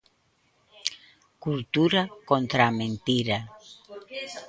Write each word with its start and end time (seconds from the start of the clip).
Cultura 1.43 2.01
contra 2.29 2.61
a 2.69 2.75
mentira. 2.81 3.37